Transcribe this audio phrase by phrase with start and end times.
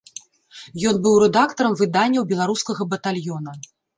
[0.91, 3.51] Ён быў рэдактарам выданняў беларускага батальёна.